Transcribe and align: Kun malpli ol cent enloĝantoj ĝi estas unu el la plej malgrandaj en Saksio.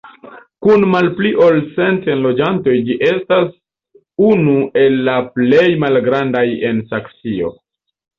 Kun 0.67 0.83
malpli 0.91 1.31
ol 1.47 1.57
cent 1.73 2.07
enloĝantoj 2.13 2.73
ĝi 2.87 2.95
estas 3.09 3.51
unu 4.29 4.55
el 4.85 4.97
la 5.11 5.19
plej 5.35 5.61
malgrandaj 5.85 6.43
en 6.71 6.81
Saksio. 6.95 7.53